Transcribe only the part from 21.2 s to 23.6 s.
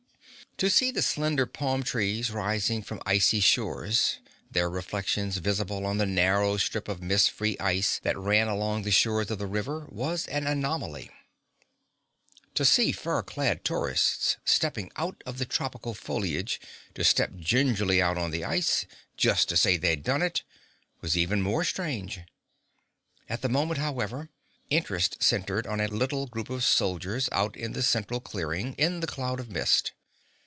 more strange. At the